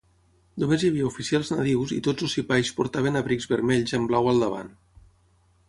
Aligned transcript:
Només 0.61 0.85
hi 0.85 0.89
havia 0.93 1.09
oficials 1.09 1.51
nadius 1.55 1.93
i 1.97 1.99
tots 2.09 2.27
els 2.27 2.35
sipais 2.39 2.73
portaven 2.79 3.21
abrics 3.21 3.47
vermells 3.55 3.97
amb 3.99 4.13
blau 4.13 4.33
al 4.33 4.43
davant. 4.47 4.77